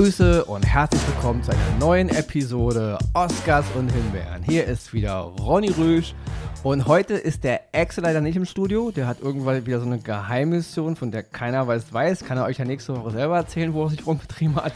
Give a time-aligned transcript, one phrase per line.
[0.00, 4.42] Grüße und herzlich willkommen zu einer neuen Episode Oscars und Himbeeren.
[4.42, 6.14] Hier ist wieder Ronny Rüsch
[6.62, 8.90] und heute ist der Exe leider nicht im Studio.
[8.92, 12.24] Der hat irgendwann wieder so eine Geheimmission, von der keiner weiß, weiß.
[12.24, 14.72] Kann er euch ja nächste Woche selber erzählen, wo er sich rumgetrieben hat.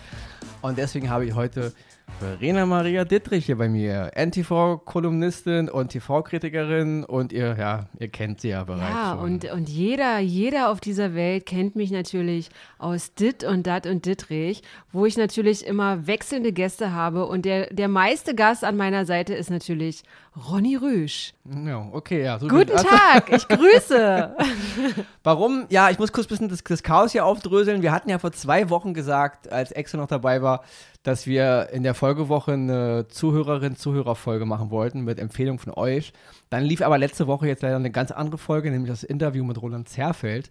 [0.60, 1.72] Und deswegen habe ich heute
[2.20, 8.50] Verena Maria Dittrich hier bei mir, NTV-Kolumnistin und TV-Kritikerin und ihr, ja, ihr kennt sie
[8.50, 8.94] ja bereits.
[8.94, 9.24] Ja, schon.
[9.24, 14.06] und, und jeder, jeder auf dieser Welt kennt mich natürlich aus Dit und Dat und
[14.06, 14.62] Dittrich,
[14.92, 19.34] wo ich natürlich immer wechselnde Gäste habe und der, der meiste Gast an meiner Seite
[19.34, 20.04] ist natürlich
[20.48, 21.32] Ronny Rüsch.
[21.64, 22.38] Ja, okay, ja.
[22.38, 24.34] So Guten Tag, ich grüße.
[25.22, 25.66] Warum?
[25.68, 27.82] Ja, ich muss kurz ein bisschen das, das Chaos hier aufdröseln.
[27.82, 30.64] Wir hatten ja vor zwei Wochen gesagt, als Exe noch dabei war,
[31.04, 36.14] dass wir in der Folgewoche eine Zuhörerin-Zuhörer-Folge machen wollten mit Empfehlung von euch.
[36.48, 39.60] Dann lief aber letzte Woche jetzt leider eine ganz andere Folge, nämlich das Interview mit
[39.60, 40.48] Roland Zerfeld.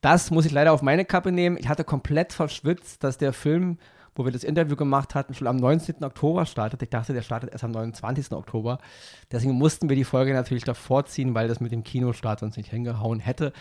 [0.00, 1.56] Das muss ich leider auf meine Kappe nehmen.
[1.58, 3.78] Ich hatte komplett verschwitzt, dass der Film,
[4.14, 6.04] wo wir das Interview gemacht hatten, schon am 19.
[6.04, 6.82] Oktober startet.
[6.82, 8.30] Ich dachte, der startet erst am 29.
[8.30, 8.78] Oktober.
[9.32, 12.70] Deswegen mussten wir die Folge natürlich davor ziehen, weil das mit dem Kinostart uns nicht
[12.70, 13.52] hingehauen hätte.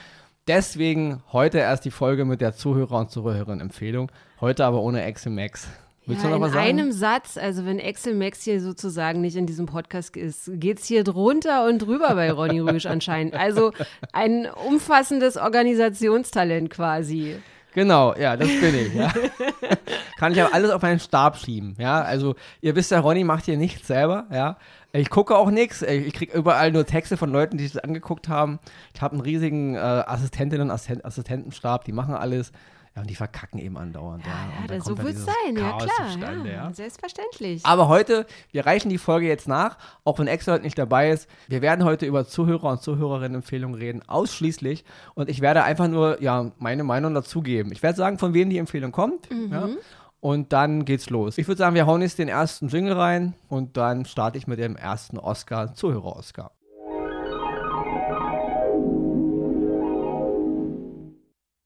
[0.47, 4.11] Deswegen heute erst die Folge mit der Zuhörer- und Zuhörerin-Empfehlung.
[4.39, 5.67] Heute aber ohne Exe Max.
[6.07, 6.69] Willst ja, du noch was sagen?
[6.69, 10.79] In einem Satz, also wenn Axel Max hier sozusagen nicht in diesem Podcast ist, geht
[10.79, 13.33] es hier drunter und drüber bei Ronny Rüsch anscheinend.
[13.33, 13.71] Also
[14.13, 17.37] ein umfassendes Organisationstalent quasi.
[17.73, 18.93] Genau, ja, das bin ich.
[18.93, 19.11] Ja.
[20.17, 21.75] Kann ich aber alles auf meinen Stab schieben.
[21.77, 24.27] Ja, also ihr wisst ja, Ronny macht hier nichts selber.
[24.31, 24.57] Ja,
[24.93, 25.81] ich gucke auch nichts.
[25.81, 28.59] Ich kriege überall nur Texte von Leuten, die das angeguckt haben.
[28.93, 32.51] Ich habe einen riesigen äh, Assistentinnen und Assistentenstab, die machen alles.
[32.95, 34.25] Ja, und die verkacken eben andauernd.
[34.25, 34.31] Ja,
[34.67, 36.45] ja, ja so wird es sein, ja klar.
[36.45, 37.65] Ja, ja, Selbstverständlich.
[37.65, 41.29] Aber heute, wir reichen die Folge jetzt nach, auch wenn Extra nicht dabei ist.
[41.47, 44.85] Wir werden heute über Zuhörer- und Zuhörerinnen-Empfehlungen reden, ausschließlich.
[45.13, 47.73] Und ich werde einfach nur ja, meine Meinung dazugeben.
[47.73, 49.29] Ich werde sagen, von wem die Empfehlung kommt.
[49.29, 49.51] Mhm.
[49.51, 49.69] Ja,
[50.21, 51.37] und dann geht's los.
[51.37, 54.57] Ich würde sagen, wir hauen jetzt den ersten Jingle rein und dann starte ich mit
[54.57, 56.51] dem ersten Oscar, Zuhörer-Oscar.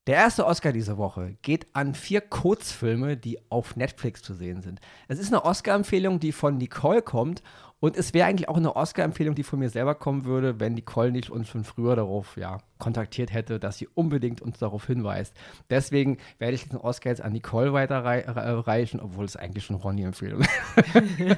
[0.09, 4.81] Der erste Oscar diese Woche geht an vier Kurzfilme, die auf Netflix zu sehen sind.
[5.07, 7.43] Es ist eine Oscar-Empfehlung, die von Nicole kommt
[7.79, 11.11] und es wäre eigentlich auch eine Oscar-Empfehlung, die von mir selber kommen würde, wenn Nicole
[11.11, 15.35] nicht uns schon früher darauf ja, kontaktiert hätte, dass sie unbedingt uns darauf hinweist.
[15.69, 20.49] Deswegen werde ich den Oscar jetzt an Nicole weiterreichen, obwohl es eigentlich schon Ronny-Empfehlung ist.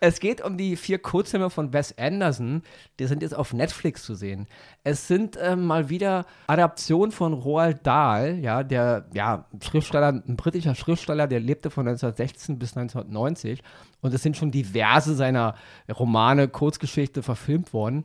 [0.00, 2.62] es geht um die vier Kurzfilme von Wes Anderson.
[2.98, 4.48] Die sind jetzt auf Netflix zu sehen.
[4.84, 10.74] Es sind äh, mal wieder Adaptionen von Roald Dahl, ja, der ja, Schriftsteller, ein britischer
[10.74, 13.62] Schriftsteller, der lebte von 1916 bis 1990
[14.00, 15.54] und es sind schon diverse seiner
[15.88, 18.04] Romane, Kurzgeschichte verfilmt worden.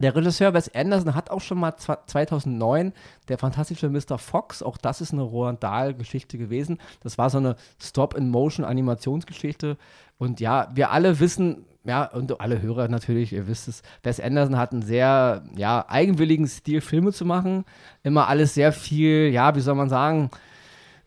[0.00, 2.92] Der Regisseur Wes Anderson hat auch schon mal 2009
[3.28, 4.18] der fantastische Mr.
[4.18, 6.78] Fox, auch das ist eine Roland Dahl-Geschichte gewesen.
[7.02, 9.76] Das war so eine Stop-in-Motion-Animationsgeschichte.
[10.18, 14.58] Und ja, wir alle wissen, ja, und alle Hörer natürlich, ihr wisst es, Wes Anderson
[14.58, 17.64] hat einen sehr, ja, eigenwilligen Stil, Filme zu machen.
[18.02, 20.30] Immer alles sehr viel, ja, wie soll man sagen,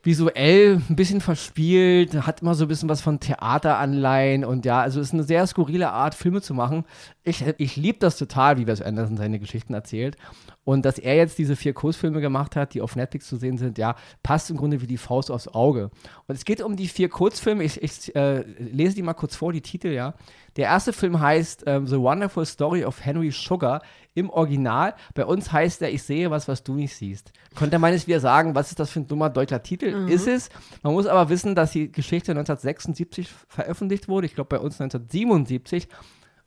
[0.04, 5.02] visuell ein bisschen verspielt, hat immer so ein bisschen was von Theateranleihen und ja, also
[5.02, 6.86] ist eine sehr skurrile Art, Filme zu machen.
[7.24, 10.16] Ich, ich liebe das total, wie Wes Anderson seine Geschichten erzählt.
[10.70, 13.80] Und dass er jetzt diese vier Kurzfilme gemacht hat, die auf Netflix zu sehen sind,
[13.80, 15.90] ja, passt im Grunde wie die Faust aufs Auge.
[16.28, 17.64] Und es geht um die vier Kurzfilme.
[17.64, 20.14] Ich, ich äh, lese die mal kurz vor, die Titel, ja.
[20.58, 23.82] Der erste Film heißt ähm, The Wonderful Story of Henry Sugar
[24.14, 24.94] im Original.
[25.16, 27.32] Bei uns heißt er Ich sehe was, was du nicht siehst.
[27.56, 30.02] Könnte man jetzt wieder sagen, was ist das für ein dummer deutscher Titel?
[30.02, 30.08] Mhm.
[30.08, 30.50] Ist es.
[30.84, 34.28] Man muss aber wissen, dass die Geschichte 1976 veröffentlicht wurde.
[34.28, 35.88] Ich glaube, bei uns 1977.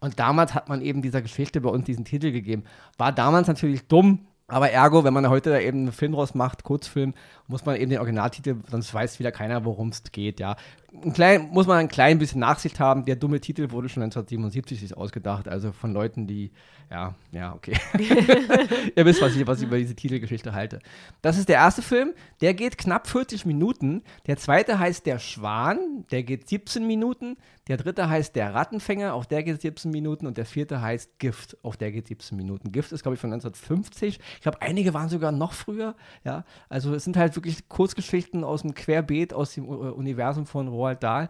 [0.03, 2.65] Und damals hat man eben dieser Geschichte bei uns diesen Titel gegeben.
[2.99, 6.65] War damals natürlich dumm, aber ergo, wenn man heute da eben einen Film draus macht,
[6.65, 7.15] Kurzfilm,
[7.47, 10.57] muss man eben den Originaltitel, sonst weiß wieder keiner, worum es geht, ja.
[11.05, 13.05] Ein klein, muss man ein klein bisschen Nachsicht haben.
[13.07, 16.53] Der dumme Titel wurde schon 1977 ausgedacht, also von Leuten, die,
[16.91, 17.75] ja, ja, okay.
[18.95, 20.81] Ihr wisst, was ich, was ich über diese Titelgeschichte halte.
[21.23, 22.13] Das ist der erste Film,
[22.43, 24.03] der geht knapp 40 Minuten.
[24.27, 27.39] Der zweite heißt Der Schwan, der geht 17 Minuten.
[27.69, 30.27] Der dritte heißt Der Rattenfänger, auch der geht 17 Minuten.
[30.27, 32.73] Und der vierte heißt Gift, auch der geht 17 Minuten.
[32.73, 34.21] Gift ist, glaube ich, von 1950.
[34.35, 35.95] Ich glaube, einige waren sogar noch früher,
[36.25, 36.45] ja.
[36.69, 41.29] Also es sind halt wirklich Kurzgeschichten aus dem Querbeet, aus dem Universum von Roald Dahl.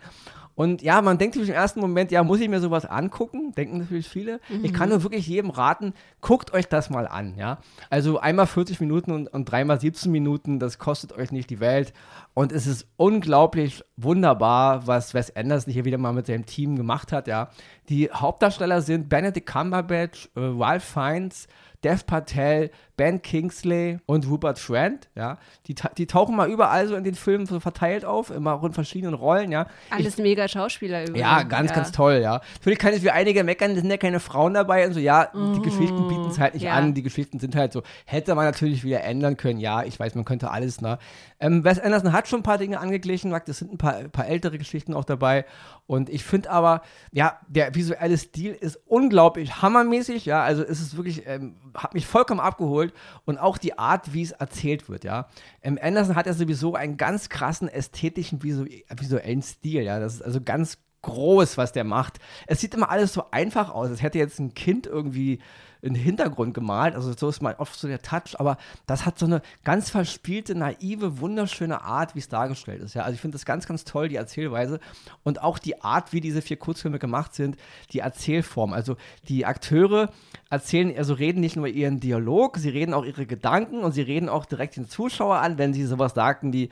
[0.54, 3.52] Und ja, man denkt sich im ersten Moment, ja, muss ich mir sowas angucken?
[3.52, 4.38] Denken natürlich viele.
[4.50, 4.64] Mhm.
[4.64, 7.58] Ich kann nur wirklich jedem raten, guckt euch das mal an, ja.
[7.88, 11.94] Also einmal 40 Minuten und, und dreimal 17 Minuten, das kostet euch nicht die Welt.
[12.34, 17.12] Und es ist unglaublich wunderbar, was Wes Anderson hier wieder mal mit seinem Team gemacht
[17.12, 17.48] hat, ja.
[17.88, 21.48] Die Hauptdarsteller sind Benedict Cumberbatch, äh, Ralph Fiennes,
[21.82, 22.70] Dev Patel,
[23.02, 27.46] Ben Kingsley und Rupert Friend, ja, die, die tauchen mal überall so in den Filmen
[27.46, 29.66] so verteilt auf, immer auch in verschiedenen Rollen, ja.
[29.90, 31.18] Alles ich, mega Schauspieler übrigens.
[31.18, 31.74] Ja, ganz, ja.
[31.74, 32.40] ganz toll, ja.
[32.58, 35.28] Natürlich kann es wie einige meckern, es sind ja keine Frauen dabei und so, ja,
[35.34, 36.74] oh, die Geschichten bieten es halt nicht ja.
[36.74, 40.14] an, die Geschichten sind halt so, hätte man natürlich wieder ändern können, ja, ich weiß,
[40.14, 41.00] man könnte alles, ne.
[41.40, 44.28] Ähm, Wes Anderson hat schon ein paar Dinge angeglichen, es sind ein paar, ein paar
[44.28, 45.44] ältere Geschichten auch dabei
[45.88, 50.96] und ich finde aber, ja, der visuelle Stil ist unglaublich hammermäßig, ja, also es ist
[50.96, 52.91] wirklich, ähm, hat mich vollkommen abgeholt
[53.24, 55.28] und auch die Art, wie es erzählt wird, ja.
[55.62, 60.00] Ähm, Anderson hat ja sowieso einen ganz krassen ästhetischen, visu visuellen Stil, ja.
[60.00, 62.18] Das ist also ganz groß, was der macht.
[62.46, 63.90] Es sieht immer alles so einfach aus.
[63.90, 65.40] Es hätte jetzt ein Kind irgendwie
[65.84, 66.94] einen Hintergrund gemalt.
[66.94, 68.56] Also so ist mal oft so der Touch, aber
[68.86, 72.94] das hat so eine ganz verspielte, naive, wunderschöne Art, wie es dargestellt ist.
[72.94, 73.02] Ja?
[73.02, 74.78] Also ich finde das ganz, ganz toll, die Erzählweise
[75.24, 77.56] und auch die Art, wie diese vier Kurzfilme gemacht sind,
[77.92, 78.72] die Erzählform.
[78.72, 78.96] Also
[79.28, 80.10] die Akteure
[80.50, 84.28] erzählen, also reden nicht nur ihren Dialog, sie reden auch ihre Gedanken und sie reden
[84.28, 86.70] auch direkt den Zuschauer an, wenn sie sowas sagten wie,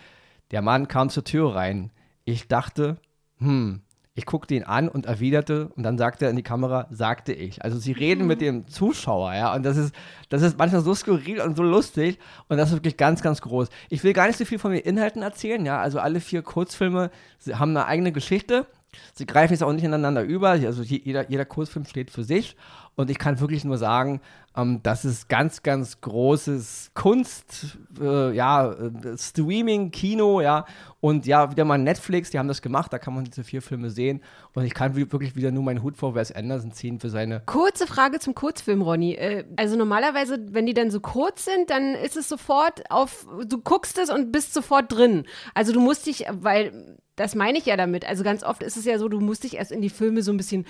[0.52, 1.90] der Mann kam zur Tür rein.
[2.24, 2.98] Ich dachte,
[3.38, 3.82] hm,
[4.20, 7.64] ich guckte ihn an und erwiderte und dann sagte er in die Kamera, sagte ich.
[7.64, 9.94] Also sie reden mit dem Zuschauer, ja, und das ist,
[10.28, 12.18] das ist manchmal so skurril und so lustig
[12.48, 13.68] und das ist wirklich ganz, ganz groß.
[13.88, 17.10] Ich will gar nicht so viel von den Inhalten erzählen, ja, also alle vier Kurzfilme
[17.50, 18.66] haben eine eigene Geschichte.
[19.14, 22.56] Sie greifen jetzt auch nicht ineinander über, also jeder, jeder Kurzfilm steht für sich
[22.96, 24.20] und ich kann wirklich nur sagen,
[24.56, 30.66] ähm, das ist ganz, ganz großes Kunst, äh, ja, äh, Streaming, Kino, ja.
[31.00, 33.90] Und ja, wieder mal Netflix, die haben das gemacht, da kann man diese vier Filme
[33.90, 34.20] sehen.
[34.54, 37.40] Und ich kann wirklich wieder nur meinen Hut vor Wes Anderson ziehen für seine.
[37.46, 39.14] Kurze Frage zum Kurzfilm, Ronny.
[39.14, 43.58] Äh, also normalerweise, wenn die dann so kurz sind, dann ist es sofort auf, du
[43.58, 45.24] guckst es und bist sofort drin.
[45.54, 48.08] Also du musst dich, weil das meine ich ja damit.
[48.08, 50.32] Also ganz oft ist es ja so, du musst dich erst in die Filme so
[50.32, 50.64] ein bisschen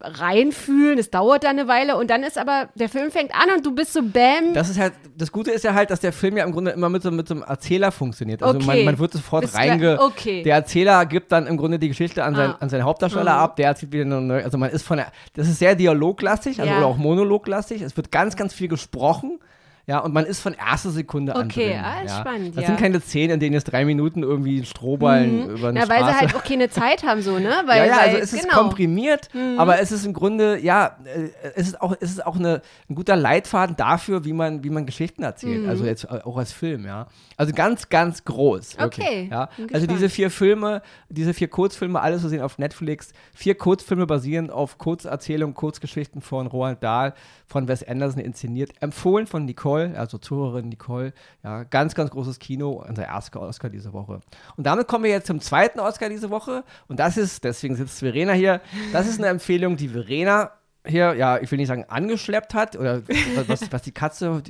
[0.00, 0.98] reinfühlen.
[0.98, 3.74] Es dauert dann eine Weile und dann ist aber, der Film fängt an und du
[3.74, 4.52] bist so bam.
[4.52, 6.90] Das ist halt, das Gute ist ja halt, dass der Film ja im Grunde immer
[6.90, 8.42] mit so, mit so einem Erzähler funktioniert.
[8.42, 8.66] Also okay.
[8.66, 9.98] man, man wird sofort reinge...
[10.00, 10.42] Okay.
[10.42, 12.56] Der Erzähler gibt dann im Grunde die Geschichte an, sein, ah.
[12.60, 13.40] an seinen Hauptdarsteller mhm.
[13.40, 16.60] ab, der erzählt wieder eine neue, also man ist von der, das ist sehr dialoglastig,
[16.60, 16.78] also ja.
[16.78, 17.80] oder auch monologlastig.
[17.80, 19.40] Es wird ganz, ganz viel gesprochen.
[19.88, 21.78] Ja, und man ist von erster Sekunde an okay, drin.
[21.78, 22.20] Okay, ah, ja.
[22.20, 22.54] spannend.
[22.54, 22.68] Das ja.
[22.68, 25.56] sind keine Szenen, in denen jetzt drei Minuten irgendwie Strohballen mhm.
[25.56, 27.62] über eine Ja, weil sie halt auch keine Zeit haben, so, ne?
[27.66, 28.60] Weil, ja, ja, also es ist genau.
[28.60, 29.58] komprimiert, mhm.
[29.58, 32.96] aber es ist im Grunde, ja, äh, es ist auch, es ist auch eine, ein
[32.96, 35.62] guter Leitfaden dafür, wie man, wie man Geschichten erzählt.
[35.62, 35.70] Mhm.
[35.70, 37.06] Also jetzt äh, auch als Film, ja.
[37.38, 38.78] Also ganz, ganz groß.
[38.78, 39.28] Wirklich, okay.
[39.30, 39.48] Ja.
[39.72, 43.12] Also diese vier Filme, diese vier Kurzfilme, alles zu sehen auf Netflix.
[43.32, 47.14] Vier Kurzfilme basierend auf Kurzerzählungen, Kurzgeschichten von Roald Dahl,
[47.46, 48.72] von Wes Anderson inszeniert.
[48.80, 51.12] Empfohlen von Nicole, also Zuhörerin Nicole.
[51.42, 54.20] Ja, ganz, ganz großes Kino, unser erster Oscar diese Woche.
[54.56, 56.64] Und damit kommen wir jetzt zum zweiten Oscar diese Woche.
[56.88, 58.60] Und das ist, deswegen sitzt Verena hier,
[58.92, 60.52] das ist eine Empfehlung, die Verena
[60.86, 63.02] hier, ja, ich will nicht sagen angeschleppt hat oder
[63.46, 64.42] was, was, die Katze,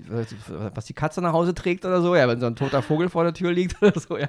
[0.75, 3.25] was die Katze nach Hause trägt oder so, ja, wenn so ein toter Vogel vor
[3.25, 4.29] der Tür liegt oder so, ja.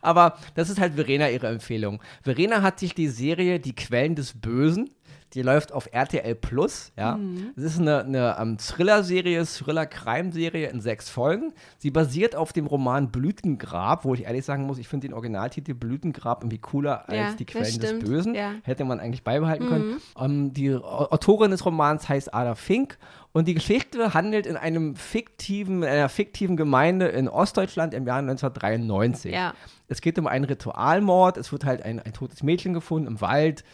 [0.00, 2.00] Aber das ist halt Verena ihre Empfehlung.
[2.22, 4.90] Verena hat sich die Serie Die Quellen des Bösen
[5.34, 6.92] die läuft auf RTL Plus.
[6.96, 7.52] Ja, mhm.
[7.56, 11.52] es ist eine, eine um, ähm, Thriller-Serie, Thriller-Crime-Serie in sechs Folgen.
[11.78, 15.74] Sie basiert auf dem Roman Blütengrab, wo ich ehrlich sagen muss, ich finde den Originaltitel
[15.74, 18.34] Blütengrab irgendwie cooler ja, als die Quellen des Bösen.
[18.34, 18.54] Ja.
[18.64, 19.68] Hätte man eigentlich beibehalten mhm.
[19.68, 20.02] können.
[20.14, 22.98] Um, ähm, die Autorin des Romans heißt Ada Fink
[23.32, 29.32] und die Geschichte handelt in einem fiktiven, einer fiktiven Gemeinde in Ostdeutschland im Jahr 1993.
[29.32, 29.54] Ja.
[29.86, 31.36] Es geht um einen Ritualmord.
[31.36, 33.64] Es wird halt ein, ein totes Mädchen gefunden im Wald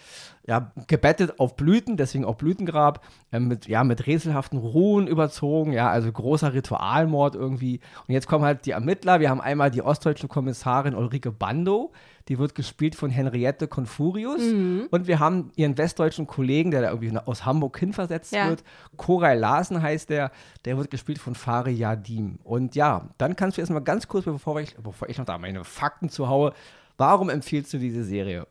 [0.47, 5.91] ja, gebettet auf Blüten, deswegen auch Blütengrab, äh, mit, ja, mit rätselhaften Ruhen überzogen, ja,
[5.91, 7.81] also großer Ritualmord irgendwie.
[8.07, 9.19] Und jetzt kommen halt die Ermittler.
[9.19, 11.93] Wir haben einmal die ostdeutsche Kommissarin Ulrike Bando,
[12.29, 14.41] die wird gespielt von Henriette Confurius.
[14.41, 14.87] Mhm.
[14.91, 18.49] Und wir haben ihren westdeutschen Kollegen, der da irgendwie aus Hamburg hinversetzt ja.
[18.49, 18.63] wird.
[18.97, 20.31] Koray Larsen heißt der,
[20.65, 22.39] der wird gespielt von Fari Yadim.
[22.45, 25.65] Und ja, dann kannst du erstmal ganz kurz, bevor ich, bevor ich noch da meine
[25.65, 26.53] Fakten zu haue,
[26.99, 28.47] warum empfiehlst du diese Serie?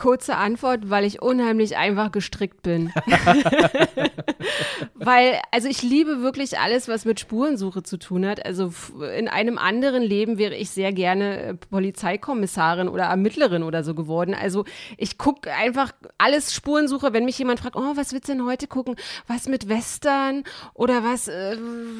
[0.00, 2.90] Kurze Antwort, weil ich unheimlich einfach gestrickt bin.
[4.94, 8.42] weil, also ich liebe wirklich alles, was mit Spurensuche zu tun hat.
[8.46, 8.72] Also
[9.14, 14.34] in einem anderen Leben wäre ich sehr gerne äh, Polizeikommissarin oder Ermittlerin oder so geworden.
[14.34, 14.64] Also
[14.96, 18.68] ich gucke einfach alles Spurensuche, wenn mich jemand fragt, oh, was willst du denn heute
[18.68, 18.96] gucken?
[19.26, 21.58] Was mit Western oder was äh,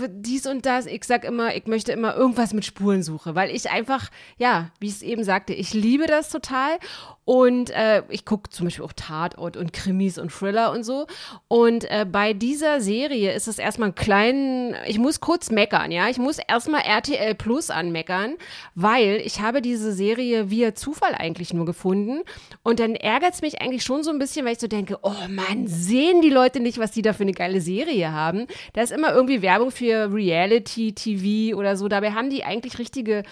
[0.08, 0.86] dies und das?
[0.86, 4.94] Ich sag immer, ich möchte immer irgendwas mit Spurensuche, weil ich einfach, ja, wie ich
[4.94, 6.78] es eben sagte, ich liebe das total
[7.26, 11.06] und äh, äh, ich gucke zum Beispiel auch Tatort und Krimis und Thriller und so.
[11.48, 16.08] Und äh, bei dieser Serie ist es erstmal ein kleinen, ich muss kurz meckern, ja.
[16.08, 18.36] Ich muss erstmal RTL Plus anmeckern,
[18.74, 22.20] weil ich habe diese Serie via Zufall eigentlich nur gefunden.
[22.62, 25.14] Und dann ärgert es mich eigentlich schon so ein bisschen, weil ich so denke, oh
[25.28, 28.46] Mann, sehen die Leute nicht, was die da für eine geile Serie haben?
[28.72, 31.88] Da ist immer irgendwie Werbung für Reality-TV oder so.
[31.88, 33.22] Dabei haben die eigentlich richtige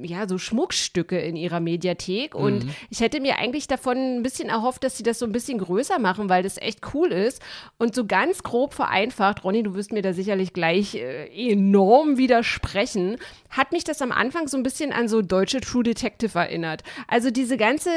[0.00, 2.34] ja, so Schmuckstücke in ihrer Mediathek.
[2.34, 2.70] Und mhm.
[2.88, 5.98] ich hätte mir eigentlich davon ein bisschen erhofft, dass sie das so ein bisschen größer
[5.98, 7.42] machen, weil das echt cool ist.
[7.76, 13.18] Und so ganz grob vereinfacht, Ronny, du wirst mir da sicherlich gleich äh, enorm widersprechen,
[13.50, 16.82] hat mich das am Anfang so ein bisschen an so deutsche True Detective erinnert.
[17.06, 17.90] Also diese ganze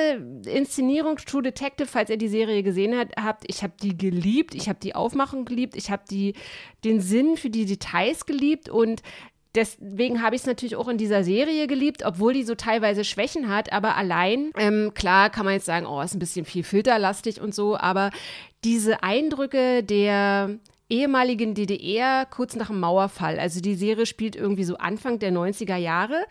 [0.46, 4.68] Inszenierung True Detective, falls ihr die Serie gesehen hat, habt, ich habe die geliebt, ich
[4.68, 6.04] habe die Aufmachung geliebt, ich habe
[6.84, 9.02] den Sinn für die Details geliebt und
[9.56, 13.50] deswegen habe ich es natürlich auch in dieser Serie geliebt, obwohl die so teilweise Schwächen
[13.50, 13.72] hat.
[13.74, 17.54] Aber allein, ähm, klar kann man jetzt sagen, oh, ist ein bisschen viel filterlastig und
[17.54, 18.12] so, aber
[18.64, 20.60] diese Eindrücke der
[20.90, 23.40] ehemaligen DDR kurz nach dem Mauerfall.
[23.40, 26.26] Also die Serie spielt irgendwie so Anfang der 90er Jahre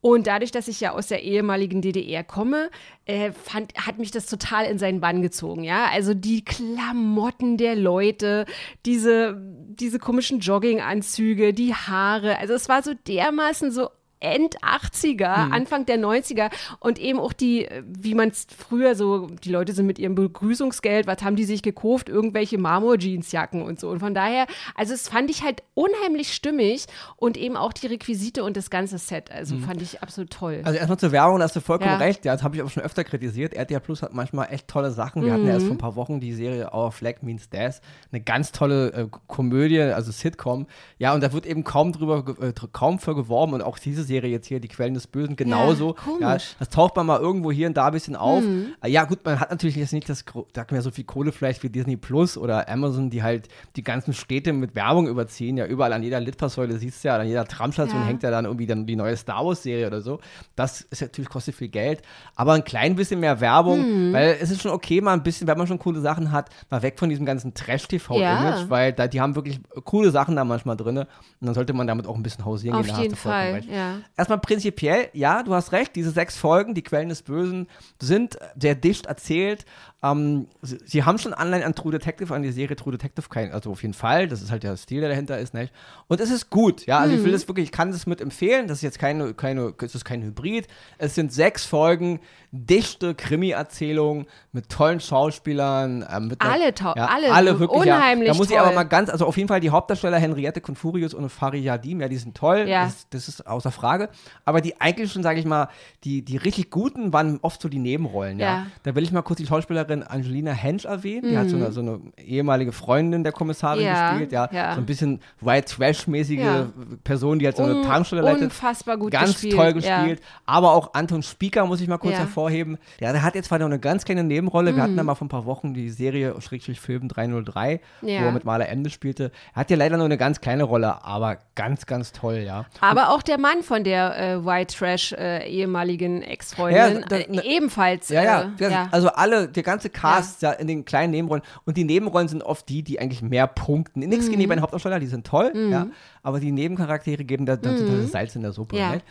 [0.00, 2.70] und dadurch, dass ich ja aus der ehemaligen DDR komme,
[3.06, 5.86] äh, fand, hat mich das total in seinen Bann gezogen, ja.
[5.90, 8.44] Also die Klamotten der Leute,
[8.84, 12.38] diese, diese komischen Jogginganzüge, die Haare.
[12.38, 13.88] Also es war so dermaßen so
[14.20, 15.52] End 80er, mhm.
[15.52, 19.86] Anfang der 90er und eben auch die, wie man es früher so, die Leute sind
[19.86, 22.08] mit ihrem Begrüßungsgeld, was haben die sich gekauft?
[22.08, 23.90] Irgendwelche Marmor-Jeansjacken und so.
[23.90, 28.44] Und von daher, also es fand ich halt unheimlich stimmig und eben auch die Requisite
[28.44, 29.30] und das ganze Set.
[29.30, 29.64] Also mhm.
[29.64, 30.62] fand ich absolut toll.
[30.64, 31.98] Also erstmal zur Werbung, da hast du vollkommen ja.
[31.98, 32.24] recht.
[32.24, 33.54] Ja, das habe ich auch schon öfter kritisiert.
[33.54, 35.22] RTL Plus hat manchmal echt tolle Sachen.
[35.22, 35.34] Wir mhm.
[35.34, 37.80] hatten ja erst vor ein paar Wochen die Serie Our Flag Means Death.
[38.10, 40.66] Eine ganz tolle äh, Komödie, also Sitcom.
[40.98, 44.13] Ja, und da wird eben kaum drüber, äh, kaum für geworben und auch diese Serie
[44.14, 45.96] Serie jetzt hier, Die Quellen des Bösen, genauso.
[46.20, 48.42] Ja, ja, das taucht man mal irgendwo hier und da ein bisschen auf.
[48.42, 48.74] Mhm.
[48.86, 51.62] Ja, gut, man hat natürlich jetzt nicht das, sagt man ja so viel Kohle vielleicht
[51.62, 55.56] wie Disney Plus oder Amazon, die halt die ganzen Städte mit Werbung überziehen.
[55.56, 58.06] Ja, überall an jeder Litfaßsäule siehst du ja, an jeder Tramstation ja.
[58.06, 60.20] hängt ja dann irgendwie dann die neue Star Wars-Serie oder so.
[60.54, 62.02] Das ist natürlich, kostet viel Geld.
[62.36, 64.12] Aber ein klein bisschen mehr Werbung, mhm.
[64.12, 66.82] weil es ist schon okay, mal ein bisschen, wenn man schon coole Sachen hat, mal
[66.82, 68.70] weg von diesem ganzen Trash-TV-Image, ja.
[68.70, 70.98] weil da, die haben wirklich coole Sachen da manchmal drin.
[70.98, 71.08] Und
[71.40, 72.94] dann sollte man damit auch ein bisschen hausieren Auf gehen.
[72.94, 77.08] Auf jeden Fall, ja erstmal prinzipiell, ja, du hast recht, diese sechs Folgen, die Quellen
[77.08, 77.68] des Bösen,
[78.00, 79.64] sind sehr dicht erzählt.
[80.04, 83.52] Ähm, sie, sie, haben schon Anleihen an True Detective, an die Serie True Detective, kein,
[83.52, 85.72] also auf jeden Fall, das ist halt der Stil, der dahinter ist, nicht?
[86.08, 87.18] Und es ist gut, ja, also mhm.
[87.18, 87.36] ich will mhm.
[87.36, 90.22] das wirklich, ich kann das mit empfehlen, das ist jetzt keine, keine, es ist kein
[90.22, 90.68] Hybrid.
[90.98, 92.20] Es sind sechs Folgen,
[92.52, 96.06] dichte Krimi-Erzählung mit tollen Schauspielern.
[96.10, 98.32] Ähm, mit alle, einer, ja, alle, alle wirklich, unheimlich ja.
[98.32, 98.56] Da muss toll.
[98.56, 102.00] ich aber mal ganz, also auf jeden Fall die Hauptdarsteller Henriette Confurius und Fari Yadim,
[102.00, 102.84] ja, die sind toll, ja.
[102.84, 104.08] das, das, ist außer Frage.
[104.44, 105.68] Aber die eigentlich schon, sage ich mal,
[106.04, 108.46] die, die richtig guten waren oft so die Nebenrollen, ja.
[108.46, 108.66] ja.
[108.82, 111.38] Da will ich mal kurz die Schauspielerin Angelina Hensch erwähnen, die mhm.
[111.38, 114.48] hat so eine, so eine, ehemalige Freundin der Kommissarin ja, gespielt, ja.
[114.74, 116.66] So ein bisschen White Trash-mäßige
[117.04, 118.44] Person, die halt so eine Un Tankstelle leitet.
[118.44, 119.54] Unfassbar gut Ganz gespielt.
[119.54, 120.20] toll gespielt.
[120.46, 122.78] Aber auch Anton Spieker muss ich mal kurz hervorheben.
[123.00, 124.72] Ja, der hat jetzt zwar noch eine ganz kleine Nebenrolle.
[124.72, 124.76] Mhm.
[124.76, 128.20] Wir hatten da mal vor ein paar Wochen die Serie Schrägstrich Film 303, ja.
[128.20, 129.30] wo er mit Maler Ende spielte.
[129.54, 132.66] Er hat ja leider nur eine ganz kleine Rolle, aber ganz, ganz toll, ja.
[132.80, 137.56] Aber Und, auch der Mann von der äh, White Trash äh, ehemaligen Ex-Freundin ja, äh,
[137.56, 138.08] ebenfalls.
[138.08, 140.52] Ja, ja, äh, ja, Also alle, der ganze Cast ja.
[140.52, 141.42] in den kleinen Nebenrollen.
[141.64, 144.00] Und die Nebenrollen sind oft die, die eigentlich mehr punkten.
[144.00, 144.36] Nichts mhm.
[144.36, 145.72] gegen die Hauptdarsteller, die sind toll, mhm.
[145.72, 145.86] ja.
[146.22, 147.78] Aber die Nebencharaktere geben da, da mhm.
[147.78, 148.76] total Salz in der Suppe.
[148.76, 148.92] Ja.
[148.92, 149.04] Nicht?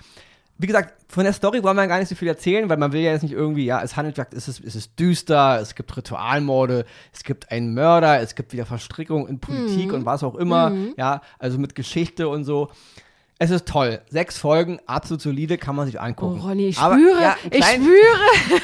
[0.57, 3.01] wie gesagt, von der Story wollen wir gar nicht so viel erzählen, weil man will
[3.01, 6.85] ja jetzt nicht irgendwie, ja, es handelt, es ist, es ist düster, es gibt Ritualmorde,
[7.11, 9.95] es gibt einen Mörder, es gibt wieder Verstrickung in Politik mhm.
[9.95, 10.93] und was auch immer, mhm.
[10.95, 12.69] ja, also mit Geschichte und so.
[13.43, 13.99] Es ist toll.
[14.09, 16.39] Sechs Folgen, absolut solide, kann man sich angucken.
[16.41, 17.93] Oh, Ronny, ich Aber, spüre, ja, ich spüre.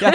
[0.00, 0.12] Ja,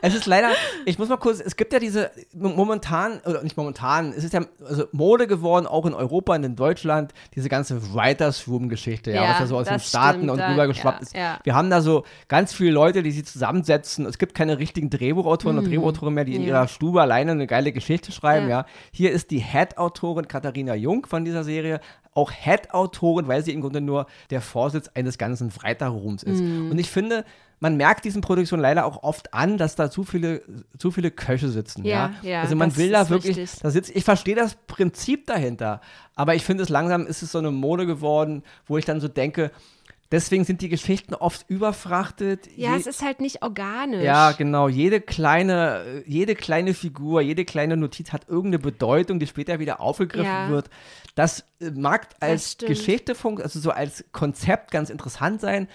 [0.00, 0.50] es ist leider,
[0.84, 4.42] ich muss mal kurz, es gibt ja diese, momentan, oder nicht momentan, es ist ja
[4.64, 9.30] also Mode geworden, auch in Europa und in Deutschland, diese ganze Writers Room-Geschichte, ja, ja,
[9.30, 11.14] was ja so aus den Staaten stimmt, und rübergeschwappt ist.
[11.14, 14.06] Wir haben da so ganz viele Leute, die sich zusammensetzen.
[14.06, 15.64] Es gibt keine richtigen Drehbuchautoren mhm.
[15.64, 18.66] und Drehbuchautoren mehr, die in ihrer Stube alleine eine geile Geschichte schreiben, ja.
[18.92, 21.80] Hier ist die Head-Autorin Katharina Jung von dieser Serie,
[22.16, 23.95] auch Head-Autorin, weil sie im Grunde nur
[24.30, 26.40] der Vorsitz eines ganzen Freitagrooms ist.
[26.40, 26.70] Mm.
[26.70, 27.24] Und ich finde,
[27.60, 30.42] man merkt diesen Produktionen leider auch oft an, dass da zu viele,
[30.76, 31.84] zu viele Köche sitzen.
[31.84, 32.28] Ja, ja?
[32.30, 33.60] ja also man will da wirklich, richtig.
[33.60, 35.80] da sitzt, ich verstehe das Prinzip dahinter,
[36.14, 39.08] aber ich finde es langsam ist es so eine Mode geworden, wo ich dann so
[39.08, 39.50] denke,
[40.12, 42.48] Deswegen sind die Geschichten oft überfrachtet.
[42.56, 44.04] Ja, Je es ist halt nicht organisch.
[44.04, 44.68] Ja, genau.
[44.68, 50.26] Jede kleine, jede kleine Figur, jede kleine Notiz hat irgendeine Bedeutung, die später wieder aufgegriffen
[50.26, 50.48] ja.
[50.48, 50.70] wird.
[51.14, 55.68] Das äh, mag als Geschichte, also so als Konzept ganz interessant sein,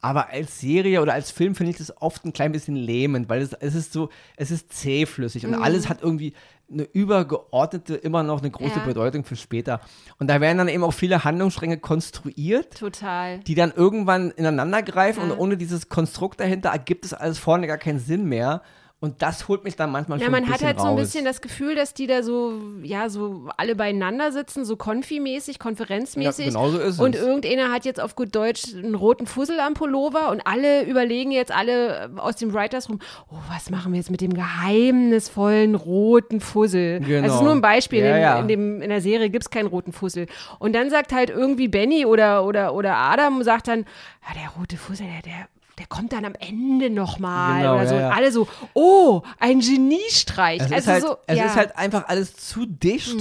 [0.00, 3.42] Aber als Serie oder als Film finde ich das oft ein klein bisschen lähmend, weil
[3.42, 5.62] es, es ist so, es ist zähflüssig und Mhm.
[5.62, 6.34] alles hat irgendwie
[6.70, 8.84] eine übergeordnete, immer noch eine große Ja.
[8.84, 9.80] Bedeutung für später.
[10.18, 13.38] Und da werden dann eben auch viele Handlungsstränge konstruiert Total.
[13.40, 15.32] die dann irgendwann ineinander greifen Ja.
[15.32, 18.62] und ohne dieses Konstrukt dahinter ergibt es alles vorne gar keinen Sinn mehr.
[19.00, 20.92] Und das holt mich dann manchmal Ja, schon man ein hat bisschen halt so ein
[20.94, 21.00] raus.
[21.02, 26.46] bisschen das Gefühl, dass die da so, ja, so alle beieinander sitzen, so konfimäßig, konferenzmäßig.
[26.46, 27.20] Ja, genau so ist und es.
[27.22, 31.52] irgendeiner hat jetzt auf gut Deutsch einen roten Fussel am Pullover und alle überlegen jetzt
[31.52, 32.98] alle aus dem Writers Room,
[33.30, 36.98] oh, was machen wir jetzt mit dem geheimnisvollen roten Fussel?
[36.98, 37.26] Genau.
[37.26, 38.02] Das ist nur ein Beispiel.
[38.02, 38.40] Ja, in, ja.
[38.40, 40.26] in, dem, in der Serie gibt es keinen roten Fussel.
[40.58, 43.84] Und dann sagt halt irgendwie Benny oder, oder, oder Adam, sagt dann,
[44.28, 47.94] ja, der rote Fussel, der, der der kommt dann am Ende nochmal Genau, oder so.
[47.94, 48.06] ja, ja.
[48.08, 50.60] Und alle so, oh, ein Geniestreich.
[50.60, 51.44] Es, also ist, halt, so, es ja.
[51.44, 53.14] Mhm, ist halt einfach alles zu dicht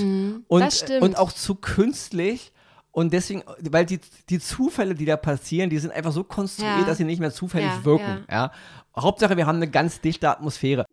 [0.47, 1.01] und, das stimmt.
[1.03, 2.51] und auch zu künstlich.
[2.91, 3.99] Und deswegen, weil die,
[4.29, 7.69] die Zufälle, die da passieren, die sind einfach so konstruiert, dass sie nicht mehr zufällig
[7.83, 8.25] wirken.
[8.29, 8.51] Ja.
[8.95, 10.85] Hauptsache, wir haben eine ganz dichte Atmosphäre.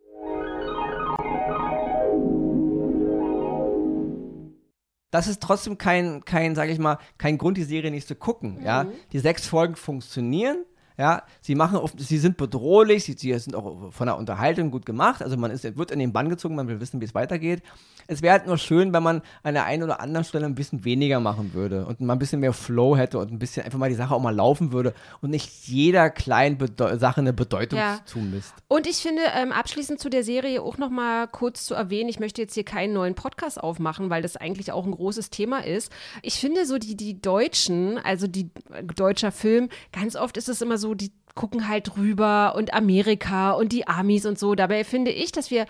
[5.10, 8.58] Das ist trotzdem kein, kein, sag ich mal, kein Grund, die Serie nicht zu gucken.
[8.58, 8.66] Mhm.
[8.66, 8.86] Ja.
[9.12, 10.58] Die sechs Folgen funktionieren.
[10.96, 14.86] Ja, sie machen oft, sie sind bedrohlich, sie, sie sind auch von der Unterhaltung gut
[14.86, 15.22] gemacht.
[15.22, 17.62] Also man ist, wird in den Bann gezogen, man will wissen, wie es weitergeht.
[18.06, 20.84] Es wäre halt nur schön, wenn man an der einen oder anderen Stelle ein bisschen
[20.84, 23.88] weniger machen würde und mal ein bisschen mehr Flow hätte und ein bisschen einfach mal
[23.88, 28.00] die Sache auch mal laufen würde und nicht jeder kleinen Bedeu Sache eine Bedeutung Ja.
[28.04, 28.54] zumisst.
[28.68, 32.20] Und ich finde, ähm, abschließend zu der Serie auch noch mal kurz zu erwähnen, ich
[32.20, 35.90] möchte jetzt hier keinen neuen Podcast aufmachen, weil das eigentlich auch ein großes Thema ist.
[36.22, 40.62] Ich finde so die, die Deutschen, also die äh, deutscher Film, ganz oft ist es
[40.62, 44.54] immer so, die gucken halt rüber und Amerika und die Amis und so.
[44.54, 45.66] Dabei finde ich, dass wir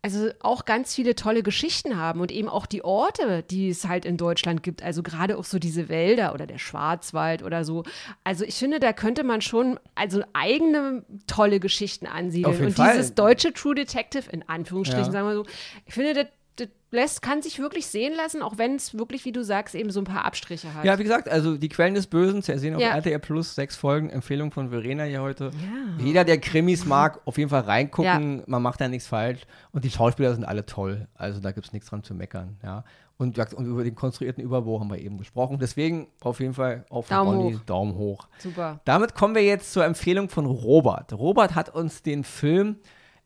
[0.00, 4.04] also auch ganz viele tolle Geschichten haben und eben auch die Orte, die es halt
[4.04, 4.82] in Deutschland gibt.
[4.82, 7.82] Also gerade auch so diese Wälder oder der Schwarzwald oder so.
[8.22, 12.66] Also ich finde, da könnte man schon also eigene tolle Geschichten ansiedeln.
[12.66, 12.92] Und Fall.
[12.92, 15.10] dieses deutsche True Detective, in Anführungsstrichen, Ja.
[15.12, 15.46] sagen wir so,
[15.84, 16.26] ich finde, das,
[16.60, 19.90] das lässt, kann sich wirklich sehen lassen, auch wenn es wirklich, wie du sagst, eben
[19.90, 20.84] so ein paar Abstriche hat.
[20.84, 22.94] Ja, wie gesagt, also die Quellen des Bösen zu ersehen auf Ja.
[22.94, 25.50] RTL Plus, sechs Folgen, Empfehlung von Verena hier heute.
[25.52, 26.04] Ja.
[26.04, 29.90] Jeder, der Krimis mag, auf jeden Fall reingucken, man macht da nichts falsch und die
[29.90, 32.84] Schauspieler sind alle toll, also da gibt es nichts dran zu meckern, ja.
[33.18, 37.08] Und, und über den konstruierten Überbau haben wir eben gesprochen, deswegen auf jeden Fall auf
[37.08, 37.60] den Daumen Ronny, hoch.
[37.66, 38.28] Daumen hoch.
[38.38, 38.80] Super.
[38.84, 41.12] Damit kommen wir jetzt zur Empfehlung von Robert.
[41.12, 42.76] Robert hat uns den Film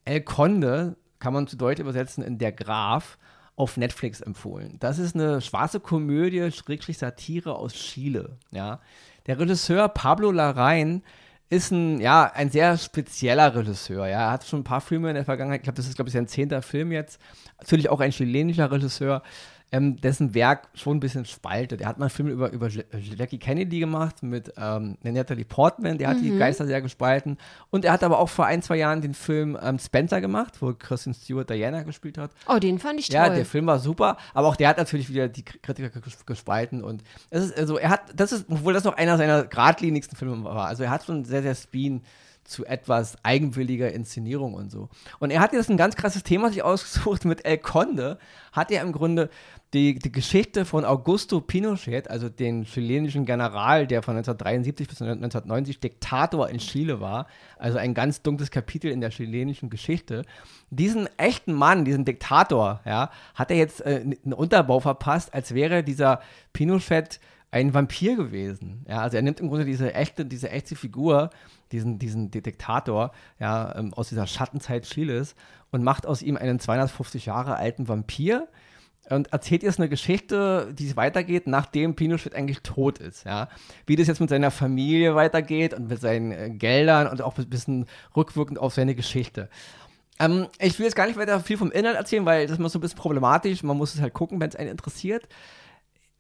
[0.07, 3.19] El Conde, kann man zu Deutsch übersetzen, in Der Graf,
[3.57, 4.77] auf Netflix empfohlen.
[4.81, 8.39] Das ist eine schwarze Komödie, Schrägstrich Satire aus Chile.
[8.51, 8.81] Ja.
[9.27, 11.03] Der Regisseur Pablo Larraín
[11.49, 14.07] ist ein, ja, ein sehr spezieller Regisseur.
[14.09, 14.21] Ja.
[14.21, 16.15] Er hat schon ein paar Filme in der Vergangenheit, ich glaube, das ist, glaube ich,
[16.15, 17.21] sein zehnter Film jetzt.
[17.59, 19.23] Natürlich auch ein chilenischer Regisseur
[19.73, 21.81] ähm, dessen Werk schon ein bisschen spaltet.
[21.81, 22.83] Er hat mal einen Film über, über Ja-
[23.17, 26.23] Jackie Kennedy gemacht mit ähm, Natalie Portman, der hat Mhm.
[26.23, 27.39] die Geister sehr gespalten.
[27.71, 30.75] Und er hat aber auch vor ein, zwei Jahren den Film ähm, Spencer gemacht, wo
[30.75, 32.31] Kristen Stewart Diana gespielt hat.
[32.47, 33.17] Oh, den fand ich toll.
[33.17, 36.85] Ja, der Film war super, aber auch der hat natürlich wieder die Kritiker ges- gespalten
[36.85, 40.45] und es ist, also er hat, das ist, obwohl das noch einer seiner geradlinigsten Filme
[40.45, 42.03] war, also er hat schon sehr, sehr Speen
[42.45, 44.89] zu etwas eigenwilliger Inszenierung und so.
[45.19, 48.19] Und er hat jetzt ein ganz krasses Thema sich ausgesucht mit El Conde,
[48.53, 49.31] hat er im Grunde
[49.73, 55.81] die, die Geschichte von Augusto Pinochet, also den chilenischen General, der von 1973 bis 1990
[55.81, 57.27] Diktator in Chile war,
[57.59, 60.25] also ein ganz dunkles Kapitel in der chilenischen Geschichte.
[60.71, 65.83] Diesen echten Mann, diesen Diktator, ja, hat er jetzt äh, einen Unterbau verpasst, als wäre
[65.83, 66.21] dieser
[66.53, 67.19] Pinochet
[67.53, 68.85] ein Vampir gewesen.
[68.89, 71.31] Ja, also er nimmt im Grunde diese echte, diese echte Figur,
[71.71, 75.37] diesen, diesen Diktator, ja, ähm, aus dieser Schattenzeit Chiles
[75.71, 78.49] und macht aus ihm einen 250 Jahre alten Vampir
[79.11, 83.25] und erzählt jetzt eine Geschichte, die weitergeht, nachdem Pinochet eigentlich tot ist.
[83.25, 83.49] Ja?
[83.85, 87.51] Wie das jetzt mit seiner Familie weitergeht und mit seinen äh, Geldern und auch ein
[87.51, 87.87] bisschen
[88.17, 89.51] rückwirkend auf seine Geschichte.
[90.19, 92.71] Ähm, ich will jetzt gar nicht weiter viel vom Inhalt erzählen, weil das ist immer
[92.71, 93.63] so ein bisschen problematisch.
[93.63, 95.29] Man muss es halt gucken, wenn es einen interessiert.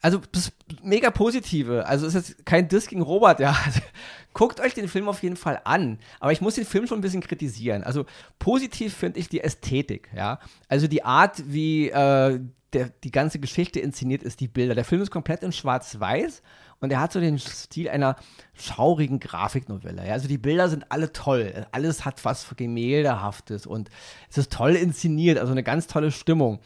[0.02, 1.86] Also das mega positive.
[1.86, 3.56] Also es ist kein Diss gegen Robert, ja.
[4.34, 5.98] Guckt euch den Film auf jeden Fall an.
[6.18, 7.84] Aber ich muss den Film schon ein bisschen kritisieren.
[7.84, 8.04] Also
[8.40, 10.40] positiv finde ich die Ästhetik, ja.
[10.68, 12.40] Also die Art, wie äh,
[12.72, 14.74] der, die ganze Geschichte inszeniert ist, die Bilder.
[14.74, 16.42] Der Film ist komplett in Schwarz-Weiß
[16.80, 18.16] und er hat so den Stil einer
[18.54, 20.04] schaurigen Grafiknovelle.
[20.04, 20.14] Ja?
[20.14, 21.66] Also die Bilder sind alle toll.
[21.70, 23.88] Alles hat was Gemäldehaftes und
[24.28, 26.58] es ist toll inszeniert, also eine ganz tolle Stimmung.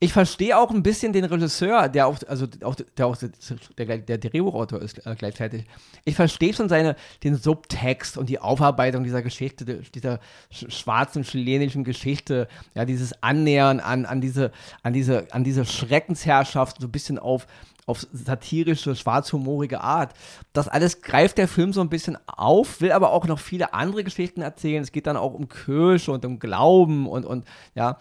[0.00, 4.18] Ich verstehe auch ein bisschen den Regisseur, der auch, also auch, der auch der, der
[4.18, 5.64] Drehbuchautor ist äh, gleichzeitig.
[6.04, 12.46] Ich verstehe schon seine, den Subtext und die Aufarbeitung dieser Geschichte, dieser schwarzen chilenischen Geschichte,
[12.76, 14.52] ja, dieses Annähern an, an diese,
[14.84, 17.48] an diese, an diese Schreckensherrschaft, so ein bisschen auf,
[17.86, 20.14] auf satirische, schwarzhumorige Art.
[20.52, 24.04] Das alles greift der Film so ein bisschen auf, will aber auch noch viele andere
[24.04, 24.84] Geschichten erzählen.
[24.84, 27.98] Es geht dann auch um Kirche und um Glauben und, und ja.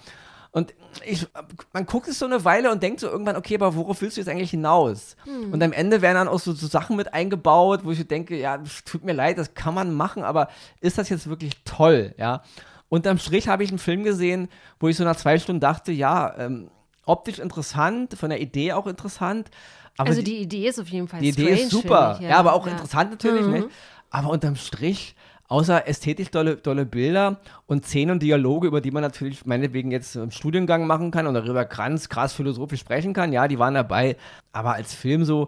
[0.52, 0.74] Und
[1.06, 1.28] ich,
[1.74, 4.22] man guckt es so eine Weile und denkt so irgendwann, okay, aber worauf willst du
[4.22, 5.16] jetzt eigentlich hinaus?
[5.24, 5.54] Hm.
[5.54, 8.62] Und am Ende werden dann auch so, so, Sachen mit eingebaut, wo ich denke, ja,
[8.86, 10.48] tut mir leid, das kann man machen, aber
[10.82, 12.42] ist das jetzt wirklich toll, ja?
[12.90, 14.48] Unterm Strich habe ich einen Film gesehen,
[14.80, 16.70] wo ich so nach zwei Stunden dachte, ja, ähm,
[17.06, 19.50] optisch interessant, von der Idee auch interessant.
[19.98, 22.30] also die, die, Idee ist auf jeden Fall Die Idee ist super, ja.
[22.30, 22.38] ja.
[22.38, 22.72] aber auch ja.
[22.72, 23.52] interessant natürlich, mhm.
[23.52, 23.70] ne?
[24.10, 25.16] Aber unterm Strich
[25.48, 30.16] außer ästhetisch tolle, tolle Bilder und Szenen und Dialoge, über die man natürlich meinetwegen jetzt
[30.16, 34.18] im Studiengang machen kann und darüber ganz krass philosophisch sprechen kann, ja, die waren dabei.
[34.52, 35.48] Aber als Film so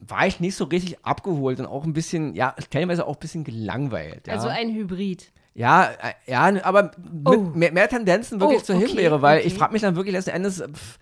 [0.00, 3.44] war ich nicht so richtig abgeholt und auch ein bisschen, ja, stellenweise auch ein bisschen
[3.44, 4.26] gelangweilt.
[4.26, 4.34] Ja.
[4.34, 5.32] Also ein Hybrid.
[5.54, 6.92] Ja, äh, ja, aber
[7.24, 7.52] mit oh.
[7.54, 9.46] mehr, mehr, Tendenzen wirklich oh, zur okay, Himbeere, weil okay.
[9.46, 10.98] ich frage mich dann wirklich letzten Endes, pff,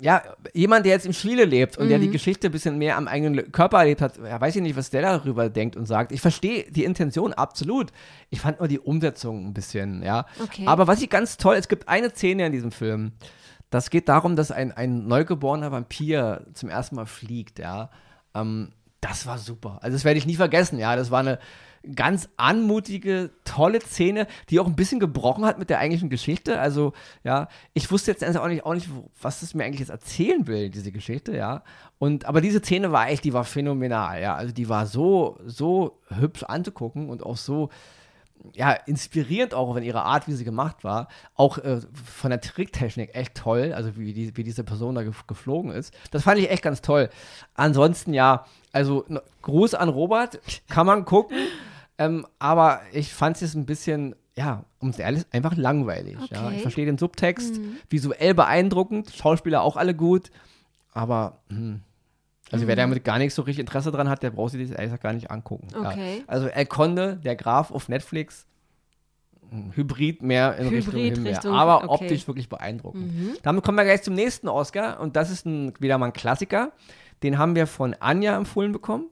[0.00, 0.22] ja,
[0.54, 1.88] jemand, der jetzt in Chile lebt und mhm.
[1.90, 2.12] der die mhm.
[2.12, 5.02] Geschichte ein bisschen mehr am eigenen Körper erlebt hat, ja, weiß ich nicht, was der
[5.02, 6.12] darüber denkt und sagt.
[6.12, 7.92] Ich verstehe die Intention absolut.
[8.30, 10.26] Ich fand nur die Umsetzung ein bisschen, ja.
[10.42, 10.66] Okay.
[10.66, 13.12] Aber was ich ganz toll, es gibt eine Szene in diesem Film.
[13.70, 17.90] Das geht darum, dass ein, ein neugeborener Vampir zum ersten Mal fliegt, ja.
[18.34, 19.78] Ähm, das war super.
[19.82, 20.96] Also das werde ich nie vergessen, ja.
[20.96, 21.38] Das war eine
[21.94, 26.60] ganz anmutige, tolle Szene, die auch ein bisschen gebrochen hat mit der eigentlichen Geschichte.
[26.60, 26.92] Also,
[27.24, 28.88] ja, ich wusste jetzt auch nicht, auch nicht
[29.20, 31.62] was es mir eigentlich jetzt erzählen will, diese Geschichte, ja.
[31.98, 34.34] Und, aber diese Szene war echt, die war phänomenal, ja.
[34.34, 37.70] Also, die war so, so hübsch anzugucken und auch so,
[38.54, 41.08] ja, inspirierend auch in ihrer Art, wie sie gemacht war.
[41.34, 45.70] Auch äh, von der Tricktechnik echt toll, also wie, die, wie diese Person da geflogen
[45.72, 45.94] ist.
[46.10, 47.10] Das fand ich echt ganz toll.
[47.54, 49.04] Ansonsten, ja, also
[49.42, 51.36] Gruß an Robert, kann man gucken.
[52.00, 56.16] Ähm, aber ich fand es jetzt ein bisschen, ja, um es ehrlich, einfach langweilig.
[56.16, 56.34] Okay.
[56.34, 56.50] Ja.
[56.50, 57.76] Ich verstehe den Subtext, mhm.
[57.90, 60.30] visuell beeindruckend, Schauspieler auch alle gut,
[60.92, 61.82] aber hm.
[62.50, 62.68] Also mhm.
[62.68, 65.02] wer damit gar nicht so richtig Interesse dran hat, der braucht sich das ehrlich gesagt
[65.02, 65.68] gar nicht angucken.
[65.72, 66.18] Okay.
[66.18, 66.24] Ja.
[66.26, 68.46] Also El Conde, der Graf auf Netflix,
[69.50, 72.04] hm, Hybrid mehr in Hybrid Richtung Himbeer, Richtung, aber okay.
[72.04, 73.14] optisch wirklich beeindruckend.
[73.14, 73.36] Mhm.
[73.42, 76.72] Damit kommen wir gleich zum nächsten Oscar und das ist ein, wieder mal ein Klassiker.
[77.22, 79.10] Den haben wir von Anja empfohlen bekommen.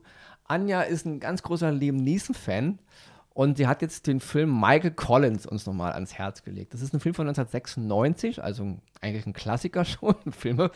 [0.49, 2.79] Anja ist ein ganz großer Liam Neeson-Fan
[3.33, 6.73] und sie hat jetzt den Film Michael Collins uns nochmal ans Herz gelegt.
[6.73, 10.15] Das ist ein Film von 1996, also eigentlich ein Klassiker schon.
[10.31, 10.71] Filme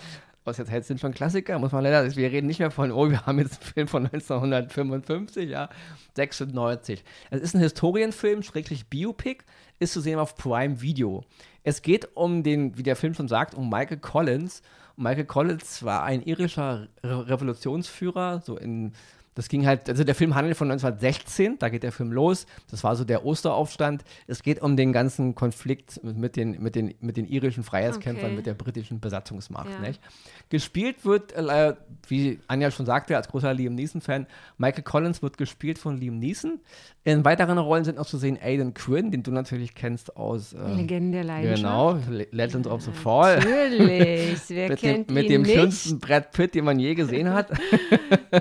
[0.46, 3.10] aus der Zeit sind schon Klassiker, muss man leider, wir reden nicht mehr von, oh,
[3.10, 5.70] wir haben jetzt einen Film von 1955, ja,
[6.16, 7.04] 96.
[7.32, 9.44] Es ist ein Historienfilm, schräglich Biopic,
[9.80, 11.24] ist zu sehen auf Prime Video.
[11.64, 14.62] Es geht um den, wie der Film schon sagt, um Michael Collins.
[14.98, 18.94] Michael Collins war ein irischer Re Revolutionsführer, so in
[19.36, 22.46] das ging halt, also der Film handelt von 1916, da geht der Film los.
[22.70, 24.04] Das war so der Osteraufstand.
[24.28, 28.36] Es geht um den ganzen Konflikt mit den, mit den, mit den irischen Freiheitskämpfern, okay.
[28.36, 29.70] mit der britischen Besatzungsmacht.
[29.70, 29.80] Ja.
[29.80, 30.02] Nicht?
[30.50, 31.74] Gespielt wird, äh,
[32.08, 36.60] wie Anja schon sagte, als großer Liam Neeson-Fan, Michael Collins wird gespielt von Liam Neeson.
[37.06, 40.74] In weiteren Rollen sind noch zu sehen Aidan Quinn, den du natürlich kennst aus äh,
[40.74, 42.08] Legenden der Leidenschaft.
[42.08, 43.40] Genau, Legends of the Fall.
[43.40, 45.54] Natürlich, wer mit kennt dem, Mit dem nicht?
[45.54, 47.50] schönsten Brad Pitt, den man je gesehen hat.
[48.32, 48.40] ja.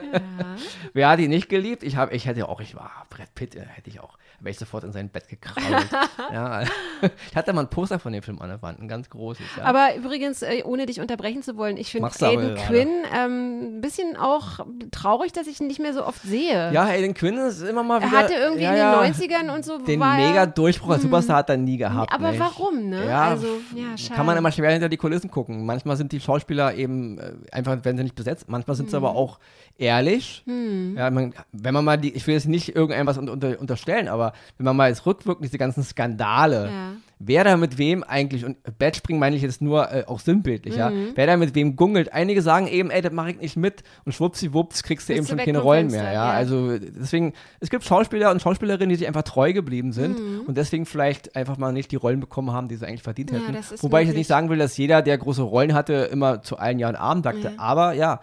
[0.92, 1.82] Wer hat ihn nicht geliebt?
[1.82, 4.58] Ich, hab, ich hätte auch, ich war Brad Pitt, äh, hätte ich auch wäre ich
[4.58, 5.88] sofort in sein Bett gekrabbelt.
[6.32, 9.44] ja, ich hatte mal ein Poster von dem Film an der Wand, ein ganz großes.
[9.56, 9.64] Ja.
[9.64, 14.16] Aber übrigens, äh, ohne dich unterbrechen zu wollen, ich finde Aiden Quinn ähm, ein bisschen
[14.16, 16.72] auch traurig, dass ich ihn nicht mehr so oft sehe.
[16.72, 18.16] Ja, Aiden Quinn ist immer mal wieder.
[18.16, 19.78] Er hatte irgendwie ja, in den 90ern und so.
[19.78, 21.10] Den mega Durchbruch als hm.
[21.10, 22.12] Superstar hat er nie gehabt.
[22.12, 22.40] Aber nicht?
[22.40, 23.06] warum, ne?
[23.06, 24.16] Ja, also, ja, schade.
[24.16, 25.64] Kann man immer schwer hinter die Kulissen gucken.
[25.64, 28.48] Manchmal sind die Schauspieler eben äh, einfach, werden sie nicht besetzt.
[28.48, 29.04] Manchmal sind sie hm.
[29.04, 29.38] aber auch
[29.78, 30.42] ehrlich.
[30.46, 30.96] Hm.
[30.96, 34.64] Ja, man, wenn man mal die, ich will jetzt nicht irgendetwas unter, unterstellen, aber wenn
[34.64, 36.92] man mal jetzt rückwirkend diese ganzen Skandale, ja.
[37.18, 40.80] wer da mit wem eigentlich, und Bettspringen meine ich jetzt nur äh, auch sinnbildlich, mhm.
[40.80, 42.12] ja, wer da mit wem gungelt.
[42.12, 45.38] Einige sagen eben, ey, das mache ich nicht mit und schwuppsiwupps kriegst du Bist eben
[45.38, 46.12] schon keine Rollen mehr, ja?
[46.12, 46.30] ja?
[46.30, 50.42] Also deswegen, es gibt Schauspieler und Schauspielerinnen, die sich einfach treu geblieben sind mhm.
[50.46, 53.54] und deswegen vielleicht einfach mal nicht die Rollen bekommen haben, die sie eigentlich verdient hätten.
[53.80, 54.02] Wobei möglich.
[54.02, 56.96] ich jetzt nicht sagen will, dass jeder, der große Rollen hatte, immer zu allen Jahren
[56.96, 58.20] Abend sagte, aber ja,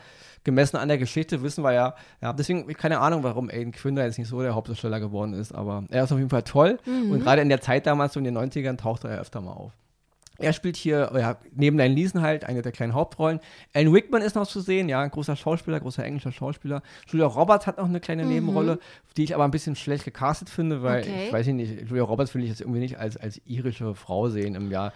[0.50, 4.04] gemessen an der Geschichte wissen wir ja, ja, deswegen keine Ahnung, warum Aiden Quinn da
[4.04, 7.12] jetzt nicht so der Hauptdarsteller geworden ist, aber er ist auf jeden Fall toll mhm.
[7.12, 9.72] und gerade in der Zeit damals, so in den 90ern, tauchte er öfter mal auf.
[10.40, 13.40] Er spielt hier ja, neben Diane Leeson halt eine der kleinen Hauptrollen.
[13.74, 16.82] Alan Rickman ist noch zu sehen, ja, ein großer Schauspieler, großer englischer Schauspieler.
[17.08, 18.30] Julia Roberts hat noch eine kleine mhm.
[18.30, 18.80] Nebenrolle,
[19.18, 21.26] die ich aber ein bisschen schlecht gecastet finde, weil okay.
[21.28, 24.56] ich weiß nicht, Julia Roberts will ich jetzt irgendwie nicht als, als irische Frau sehen
[24.56, 24.94] im Jahr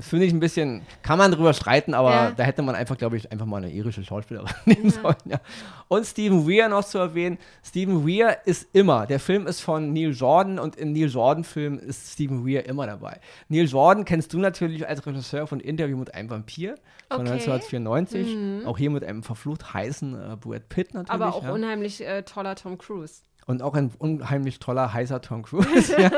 [0.00, 2.30] finde ich ein bisschen, kann man drüber streiten, aber ja.
[2.32, 5.02] da hätte man einfach, glaube ich, einfach mal eine irische Schauspielerin nehmen ja.
[5.02, 5.16] sollen.
[5.24, 5.40] Ja.
[5.88, 7.38] Und Stephen Weir noch zu erwähnen.
[7.62, 12.12] Stephen Weir ist immer, der Film ist von Neil Jordan und in Neil Jordan-Filmen ist
[12.12, 13.20] Stephen Weir immer dabei.
[13.48, 16.76] Neil Jordan kennst du natürlich als Regisseur von Interview mit einem Vampir
[17.08, 17.32] von okay.
[17.32, 18.36] 1994.
[18.36, 18.66] Mhm.
[18.66, 21.10] Auch hier mit einem verflucht heißen äh, Brad Pitt natürlich.
[21.10, 23.22] Aber auch unheimlich äh, toller Tom Cruise.
[23.46, 25.94] Und auch ein unheimlich toller, heißer Tom Cruise.
[25.98, 26.10] ja.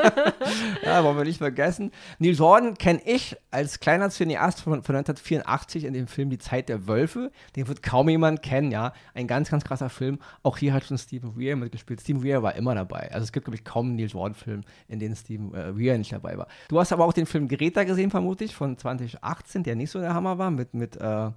[0.83, 1.91] ja, wollen wir nicht vergessen.
[2.19, 6.69] Neil Jordan kenne ich als kleiner Cineast von, von 1984 in dem Film Die Zeit
[6.69, 7.31] der Wölfe.
[7.55, 8.93] Den wird kaum jemand kennen, ja.
[9.13, 10.19] Ein ganz, ganz krasser Film.
[10.43, 12.01] Auch hier hat schon Stephen Weir mitgespielt.
[12.01, 13.11] Stephen Weir war immer dabei.
[13.11, 16.11] Also es gibt, glaube ich, kaum einen Neil Jordan-Film, in dem Stephen äh, Weir nicht
[16.11, 16.47] dabei war.
[16.67, 20.13] Du hast aber auch den Film Greta gesehen, vermutlich, von 2018, der nicht so der
[20.13, 21.31] Hammer war, mit, mit äh,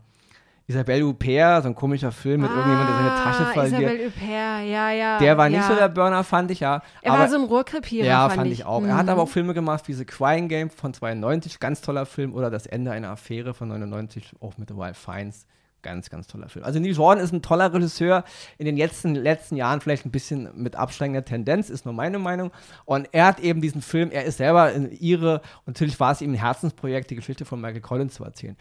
[0.68, 3.80] Isabelle Huppert, so ein komischer Film mit ah, irgendjemandem, der seine Tasche verliert.
[3.82, 5.18] Isabelle Huppert, ja, ja.
[5.18, 5.68] Der war nicht ja.
[5.68, 6.82] so der Burner, fand ich, ja.
[7.02, 8.80] Er aber, war so ein Rohrkrepierer, Ja, fand, ich auch.
[8.80, 8.88] Mhm.
[8.88, 9.10] Er hat mhm.
[9.10, 12.66] aber auch Filme gemacht wie The Crying Game von 92, ganz toller Film, oder Das
[12.66, 15.46] Ende einer Affäre von 99, auch mit Ralph Fiennes.
[15.82, 16.64] Ganz, ganz toller Film.
[16.64, 18.24] Also Neil Jordan ist ein toller Regisseur,
[18.58, 22.50] in den letzten, letzten Jahren vielleicht ein bisschen mit absteigender Tendenz, ist nur meine Meinung.
[22.86, 26.22] Und er hat eben diesen Film, er ist selber in ihre, und natürlich war es
[26.22, 28.56] ihm ein Herzensprojekt, die Geschichte von Michael Collins zu erzählen.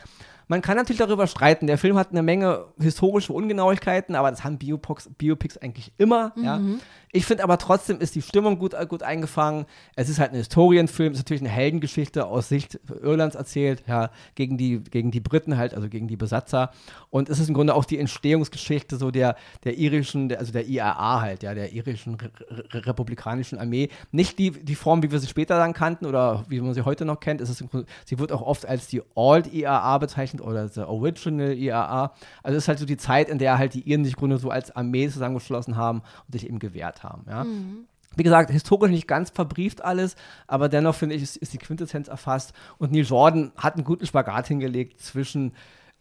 [0.48, 1.68] Man kann natürlich darüber streiten.
[1.68, 6.34] Der Film hat eine Menge historische Ungenauigkeiten, aber das haben Biopics, Biopics eigentlich immer.
[6.36, 6.44] Mhm.
[6.44, 6.60] Ja.
[7.16, 9.68] Ich finde aber trotzdem ist die Stimmung gut, gut eingefangen.
[9.96, 14.10] Es ist halt ein Historienfilm, es ist natürlich eine Heldengeschichte aus Sicht Irlands erzählt, ja,
[14.36, 16.72] gegen die, gegen die Briten halt, also gegen die Besatzer.
[17.10, 21.22] Und es ist im Grunde auch die Entstehungsgeschichte so der, der irischen, also der IRA
[21.22, 23.88] halt, ja, der irischen Re Re republikanischen Armee.
[24.12, 27.06] Nicht die, die Form, wie wir sie später dann kannten oder wie man sie heute
[27.06, 27.40] noch kennt.
[27.40, 31.54] Es ist Grunde, sie wird auch oft als die Old IRA bezeichnet oder the Original
[31.54, 32.14] IRA.
[32.44, 34.50] Also es ist halt so die Zeit, in der halt die Iren sich Grunde so
[34.50, 37.26] als Armee zusammengeschlossen haben und sich eben gewehrt haben haben.
[37.30, 37.44] Ja?
[37.44, 37.88] Mhm.
[38.18, 40.16] Wie gesagt, historisch nicht ganz verbrieft alles,
[40.48, 42.54] aber dennoch finde ich, ist, ist die Quintessenz erfasst.
[42.78, 45.54] Und Neil Jordan hat einen guten Spagat hingelegt zwischen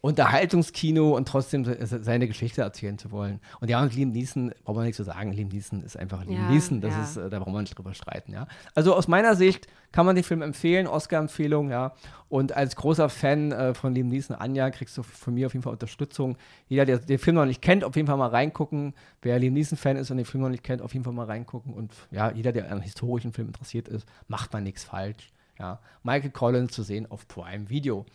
[0.05, 3.39] Unterhaltungskino und trotzdem seine Geschichte erzählen zu wollen.
[3.59, 6.43] Und ja, und Liam Neeson, braucht man nicht zu sagen, Liam Neeson ist einfach Liam
[6.43, 7.01] ja, Neeson, das ja.
[7.01, 8.45] ist, äh, da braucht man nicht drüber streiten, ja.
[8.75, 11.95] Also aus meiner Sicht kann man den Film empfehlen, Oscar-Empfehlung, ja.
[12.29, 15.63] Und als großer Fan äh, von Liam Neeson, Anja, kriegst du von mir auf jeden
[15.63, 16.37] Fall Unterstützung.
[16.67, 18.93] Jeder, der den Film noch nicht kennt, auf jeden Fall mal reingucken.
[19.23, 21.73] Wer Liam Neeson-Fan ist und den Film noch nicht kennt, auf jeden Fall mal reingucken.
[21.73, 25.31] Und ja, jeder, der an historischen Film interessiert ist, macht man nichts falsch.
[25.57, 25.79] Ja.
[26.03, 28.05] Michael Collins zu sehen auf Prime Video.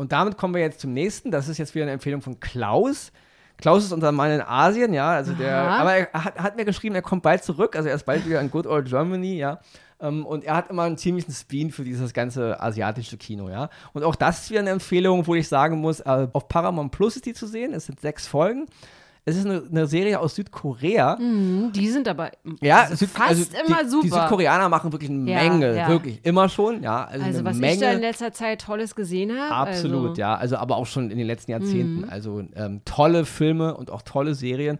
[0.00, 1.30] Und damit kommen wir jetzt zum nächsten.
[1.30, 3.12] Das ist jetzt wieder eine Empfehlung von Klaus.
[3.58, 5.10] Klaus ist unser Mann in Asien, ja.
[5.10, 7.76] Also der, aber er hat, hat, mir geschrieben, er kommt bald zurück.
[7.76, 9.60] Also er ist bald wieder in Good Old Germany, ja.
[10.00, 13.68] Ähm, und er hat immer einen ziemlichen Spin für dieses ganze asiatische Kino, ja.
[13.92, 17.16] Und auch das ist wieder eine Empfehlung, wo ich sagen muss, äh, auf Paramount Plus
[17.16, 17.74] ist die zu sehen.
[17.74, 18.68] Es sind sechs Folgen.
[19.24, 21.16] Es ist eine, eine Serie aus Südkorea.
[21.16, 22.30] Mhm, die sind aber
[22.60, 24.04] ja, also Süd, fast also immer die, super.
[24.04, 25.88] Die Südkoreaner machen wirklich eine ja, Menge, ja.
[25.88, 26.82] wirklich immer schon.
[26.82, 27.74] Ja, also, also was Menge.
[27.74, 29.70] ich da in letzter Zeit Tolles gesehen habe.
[29.70, 30.20] Absolut, also.
[30.20, 30.34] ja.
[30.34, 32.02] Also aber auch schon in den letzten Jahrzehnten.
[32.02, 32.10] Mhm.
[32.10, 34.78] Also ähm, tolle Filme und auch tolle Serien.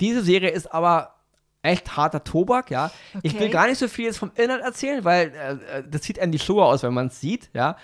[0.00, 1.14] Diese Serie ist aber
[1.62, 2.90] echt harter Tobak, ja.
[3.14, 3.20] Okay.
[3.22, 6.20] Ich will gar nicht so viel jetzt vom Inhalt erzählen, weil äh, äh das sieht
[6.20, 7.76] an die Schuhe aus, wenn man es sieht, ja.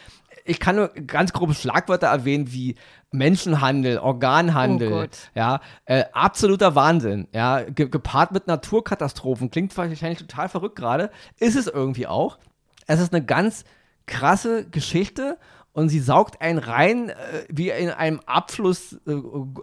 [0.49, 2.77] Ich kann nur ganz grobe Schlagwörter erwähnen wie
[3.11, 10.49] Menschenhandel, Organhandel, oh ja, äh, absoluter Wahnsinn, ja, Ge gepaart mit Naturkatastrophen, klingt wahrscheinlich total
[10.49, 12.39] verrückt gerade, ist es irgendwie auch.
[12.87, 13.65] Es ist eine ganz
[14.07, 15.39] krasse Geschichte
[15.79, 17.14] und sie saugt einen rein äh,
[17.49, 19.14] wie in einem Abfluss, äh,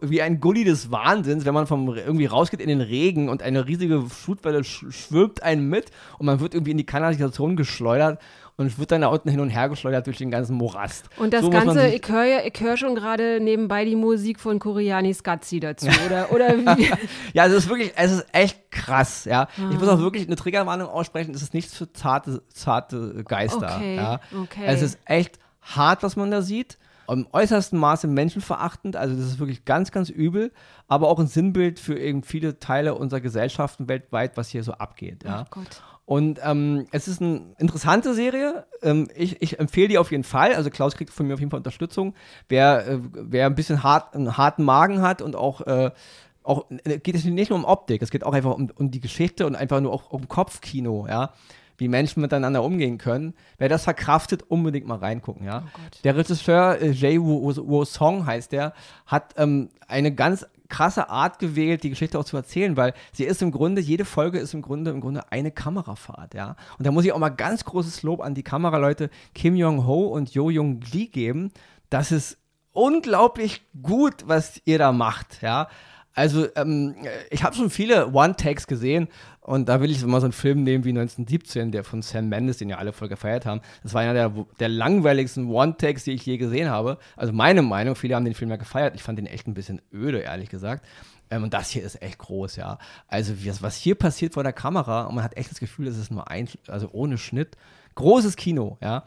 [0.01, 3.67] wie ein Gully des Wahnsinns, wenn man vom irgendwie rausgeht in den Regen und eine
[3.67, 8.21] riesige Flutwelle sch schwimmt einen mit und man wird irgendwie in die Kanalisation geschleudert
[8.55, 11.09] und wird dann da unten hin und her geschleudert durch den ganzen Morast.
[11.17, 15.59] Und das so Ganze, ich höre hör schon gerade nebenbei die Musik von Koreani Skatzi
[15.59, 16.89] dazu, oder, oder wie?
[17.33, 19.49] ja, es ist wirklich, es ist echt krass, ja.
[19.57, 19.69] Ah.
[19.69, 23.95] Ich muss auch wirklich eine Triggerwarnung aussprechen, es ist nichts für zarte, zarte Geister, okay,
[23.97, 24.21] ja.
[24.43, 24.63] Okay.
[24.65, 26.77] Es ist echt hart, was man da sieht.
[27.07, 30.51] Im äußersten Maße menschenverachtend, also das ist wirklich ganz, ganz übel,
[30.87, 35.23] aber auch ein Sinnbild für eben viele Teile unserer Gesellschaften weltweit, was hier so abgeht.
[35.23, 35.45] Ja.
[35.55, 35.61] Oh.
[36.05, 38.65] Und ähm, es ist eine interessante Serie.
[38.81, 40.53] Ähm, ich, ich, empfehle die auf jeden Fall.
[40.53, 42.13] Also Klaus kriegt von mir auf jeden Fall Unterstützung.
[42.47, 45.91] Wer, äh, wer ein bisschen hart, einen harten Magen hat und auch, äh,
[46.43, 48.99] auch äh, geht es nicht nur um Optik, es geht auch einfach um, um die
[48.99, 51.33] Geschichte und einfach nur auch um Kopfkino, ja
[51.77, 53.33] wie Menschen miteinander umgehen können.
[53.57, 55.63] Wer das verkraftet, unbedingt mal reingucken, ja.
[55.65, 58.73] Oh der Regisseur äh, Jay Woo Song heißt der,
[59.05, 63.41] hat ähm, eine ganz krasse Art gewählt, die Geschichte auch zu erzählen, weil sie ist
[63.41, 66.55] im Grunde, jede Folge ist im Grunde, im Grunde eine Kamerafahrt, ja.
[66.77, 70.33] Und da muss ich auch mal ganz großes Lob an die Kameraleute Kim Jong-ho und
[70.33, 71.51] Jo Jung-lee geben.
[71.89, 72.37] Das ist
[72.71, 75.67] unglaublich gut, was ihr da macht, ja.
[76.13, 76.95] Also, ähm,
[77.29, 79.09] ich habe schon viele One-Takes gesehen
[79.45, 82.57] und da will ich mal so einen Film nehmen wie 1917, der von Sam Mendes,
[82.57, 83.61] den ja alle voll gefeiert haben.
[83.83, 86.97] Das war einer der, der langweiligsten One-Takes, die ich je gesehen habe.
[87.15, 88.95] Also, meine Meinung, viele haben den Film ja gefeiert.
[88.95, 90.83] Ich fand den echt ein bisschen öde, ehrlich gesagt.
[91.29, 92.79] Ähm, und das hier ist echt groß, ja.
[93.07, 96.09] Also, was hier passiert vor der Kamera, und man hat echt das Gefühl, das ist
[96.09, 97.55] nur ein, also ohne Schnitt.
[97.93, 99.03] Großes Kino, ja.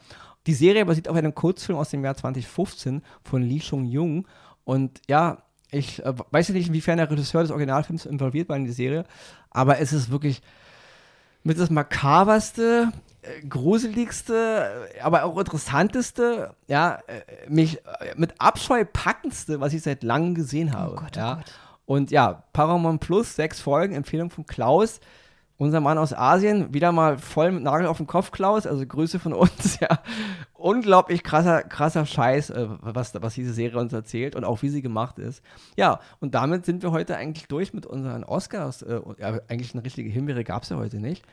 [0.47, 4.29] Die Serie basiert auf einem Kurzfilm aus dem Jahr 2015 von Lee Chung-Jung.
[4.63, 8.65] Und ja, ich äh, weiß ja nicht, inwiefern der Regisseur des Originalfilms involviert war in
[8.65, 9.05] die Serie,
[9.51, 10.43] aber es ist wirklich
[11.43, 17.81] mit das makaberste, äh, gruseligste, äh, aber auch interessanteste, ja, äh, mich
[18.17, 20.95] mit Abscheu packendste, was ich seit langem gesehen habe.
[20.97, 21.35] Oh Gott, oh ja.
[21.35, 21.53] Gott.
[21.87, 25.01] Und ja, Paramount Plus, sechs Folgen, Empfehlung von Klaus
[25.59, 29.19] unser Mann aus Asien, wieder mal voll mit Nagel auf dem Kopf, Klaus, also Grüße
[29.19, 30.01] von uns, ja.
[30.55, 34.83] Unglaublich krasser, krasser Scheiß, äh, was, was diese Serie uns erzählt und auch wie sie
[34.83, 35.43] gemacht ist.
[35.77, 38.83] Ja, und damit sind wir heute eigentlich durch mit unseren Oscars.
[38.83, 41.25] Äh, ja, eigentlich eine richtige Himbeere gab es ja heute nicht.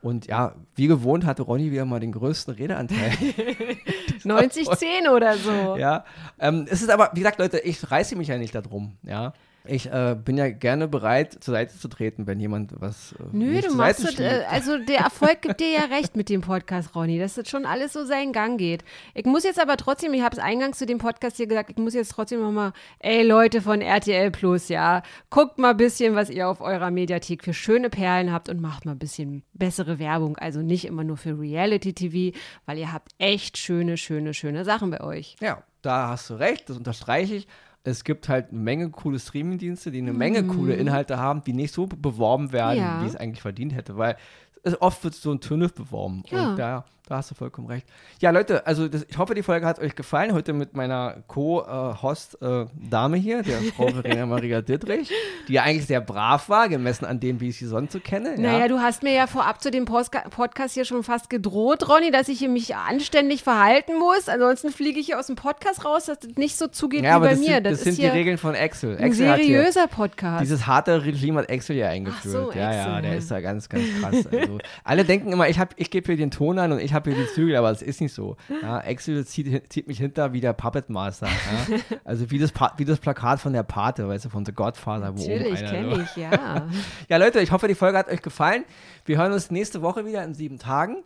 [0.00, 3.10] Und ja, wie gewohnt hatte Ronny wieder mal den größten Redeanteil.
[4.22, 5.76] 90-10 oder so.
[5.76, 6.04] Ja,
[6.38, 9.32] ähm, es ist aber, wie gesagt, Leute, ich reiße mich ja nicht darum, ja.
[9.66, 13.12] Ich äh, bin ja gerne bereit, zur Seite zu treten, wenn jemand was.
[13.12, 16.42] Äh, Nö, du machst das, äh, also der Erfolg gibt dir ja recht mit dem
[16.42, 18.84] Podcast, Ronny, dass das schon alles so seinen Gang geht.
[19.14, 21.78] Ich muss jetzt aber trotzdem, ich habe es eingangs zu dem Podcast hier gesagt, ich
[21.78, 26.28] muss jetzt trotzdem nochmal, ey Leute von RTL Plus, ja, guckt mal ein bisschen, was
[26.28, 30.36] ihr auf eurer Mediathek für schöne Perlen habt und macht mal ein bisschen bessere Werbung.
[30.36, 34.90] Also nicht immer nur für Reality TV, weil ihr habt echt schöne, schöne, schöne Sachen
[34.90, 35.36] bei euch.
[35.40, 37.48] Ja, da hast du recht, das unterstreiche ich
[37.84, 40.18] es gibt halt eine Menge coole Streamingdienste, die eine mhm.
[40.18, 43.02] Menge coole Inhalte haben, die nicht so beworben werden, ja.
[43.02, 44.16] wie es eigentlich verdient hätte, weil
[44.62, 46.24] es oft wird so ein Tünnef beworben.
[46.30, 46.50] Ja.
[46.50, 47.86] Und da da hast du vollkommen recht.
[48.20, 50.32] Ja, Leute, also das, ich hoffe, die Folge hat euch gefallen.
[50.32, 55.12] Heute mit meiner Co-Host-Dame hier, der Frau Verena Maria Dittrich,
[55.46, 58.36] die ja eigentlich sehr brav war, gemessen an dem, wie ich sie sonst so kenne.
[58.38, 58.68] Naja, ja.
[58.68, 62.28] du hast mir ja vorab zu dem Post Podcast hier schon fast gedroht, Ronny, dass
[62.28, 64.30] ich hier mich anständig verhalten muss.
[64.30, 67.26] Ansonsten fliege ich hier aus dem Podcast raus, dass das nicht so zugeht ja, wie
[67.26, 67.56] bei mir.
[67.56, 68.96] Sind, das, das sind die Regeln von Excel.
[68.96, 70.40] Ein Excel seriöser Podcast.
[70.42, 72.32] Dieses harte Regime hat Excel ja eingeführt.
[72.32, 72.92] So, ja, Excel.
[72.92, 74.26] ja, der ist da ganz, ganz krass.
[74.32, 77.24] Also, alle denken immer, ich, ich gebe hier den Ton an und ich habe hier
[77.24, 78.36] die Zügel, aber es ist nicht so.
[78.62, 81.26] Ja, Excel zieht, zieht, mich hinter wie der Puppet Master.
[81.26, 81.78] Ja?
[82.04, 85.12] Also wie das, wie das Plakat von der Pate, weißt du, von The Godfather.
[85.12, 86.68] Natürlich, kenne ich, ja.
[87.08, 88.64] ja, Leute, ich hoffe, die Folge hat euch gefallen.
[89.04, 91.02] Wir hören uns nächste Woche wieder in sieben Tagen.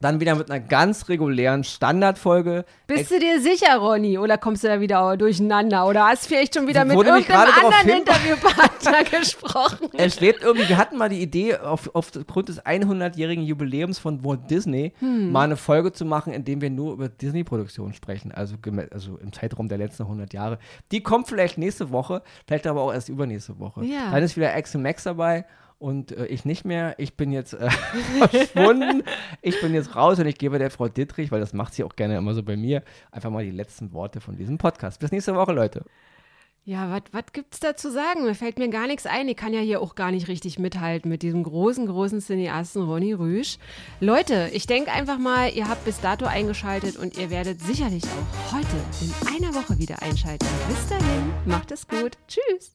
[0.00, 2.64] Dann wieder mit einer ganz regulären Standardfolge.
[2.86, 4.16] Bist du dir sicher, Ronny?
[4.18, 5.86] Oder kommst du da wieder durcheinander?
[5.86, 9.88] Oder hast du vielleicht schon wieder mit irgendeinem anderen Interviewpartner gesprochen?
[9.96, 14.48] Es schwebt irgendwie, wir hatten mal die Idee, auf, aufgrund des 100-jährigen Jubiläums von Walt
[14.50, 15.32] Disney hm.
[15.32, 18.30] mal eine Folge zu machen, in dem wir nur über Disney-Produktionen sprechen.
[18.30, 18.56] Also,
[18.92, 20.58] also im Zeitraum der letzten 100 Jahre.
[20.92, 23.84] Die kommt vielleicht nächste Woche, vielleicht aber auch erst übernächste Woche.
[23.84, 24.12] Ja.
[24.12, 25.44] Dann ist wieder Axel Max dabei
[25.78, 26.94] und äh, ich nicht mehr.
[26.98, 27.70] Ich bin jetzt äh,
[28.18, 29.02] verschwunden.
[29.42, 31.96] Ich bin jetzt raus und ich gebe der Frau Dittrich, weil das macht sie auch
[31.96, 35.00] gerne immer so bei mir, einfach mal die letzten Worte von diesem Podcast.
[35.00, 35.84] Bis nächste Woche, Leute.
[36.64, 38.24] Ja, was gibt es da zu sagen?
[38.24, 39.26] Mir fällt mir gar nichts ein.
[39.26, 43.14] Ich kann ja hier auch gar nicht richtig mithalten mit diesem großen, großen Cineasten Ronny
[43.14, 43.56] Rüsch.
[44.00, 48.52] Leute, ich denke einfach mal, ihr habt bis dato eingeschaltet und ihr werdet sicherlich auch
[48.52, 48.66] heute
[49.00, 50.46] in einer Woche wieder einschalten.
[50.68, 52.18] Bis dahin, macht es gut.
[52.28, 52.74] Tschüss.